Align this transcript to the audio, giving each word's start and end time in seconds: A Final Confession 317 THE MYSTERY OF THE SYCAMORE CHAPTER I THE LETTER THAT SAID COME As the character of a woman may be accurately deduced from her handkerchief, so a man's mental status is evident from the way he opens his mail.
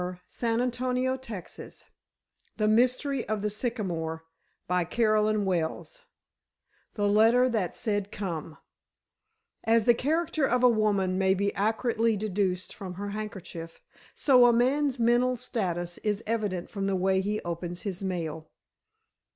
A 0.01 0.19
Final 0.29 0.65
Confession 0.71 0.95
317 1.19 1.77
THE 2.57 2.67
MYSTERY 2.67 3.29
OF 3.29 3.43
THE 3.43 3.51
SYCAMORE 3.51 4.23
CHAPTER 4.67 5.15
I 5.17 5.83
THE 6.95 7.07
LETTER 7.07 7.47
THAT 7.47 7.75
SAID 7.75 8.11
COME 8.11 8.57
As 9.63 9.85
the 9.85 9.93
character 9.93 10.47
of 10.47 10.63
a 10.63 10.69
woman 10.69 11.19
may 11.19 11.35
be 11.35 11.53
accurately 11.53 12.17
deduced 12.17 12.73
from 12.73 12.95
her 12.95 13.09
handkerchief, 13.09 13.79
so 14.15 14.47
a 14.47 14.51
man's 14.51 14.97
mental 14.97 15.37
status 15.37 15.99
is 15.99 16.23
evident 16.25 16.71
from 16.71 16.87
the 16.87 16.95
way 16.95 17.21
he 17.21 17.39
opens 17.41 17.83
his 17.83 18.01
mail. 18.01 18.49